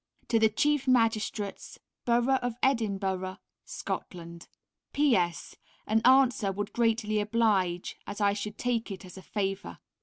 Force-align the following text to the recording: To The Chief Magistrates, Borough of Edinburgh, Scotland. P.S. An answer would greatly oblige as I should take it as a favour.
To 0.29 0.39
The 0.39 0.49
Chief 0.49 0.87
Magistrates, 0.87 1.77
Borough 2.05 2.37
of 2.41 2.55
Edinburgh, 2.63 3.37
Scotland. 3.65 4.47
P.S. 4.93 5.57
An 5.85 6.01
answer 6.03 6.51
would 6.51 6.73
greatly 6.73 7.19
oblige 7.19 7.97
as 8.07 8.19
I 8.19 8.33
should 8.33 8.57
take 8.57 8.89
it 8.89 9.05
as 9.05 9.15
a 9.15 9.21
favour. 9.21 9.77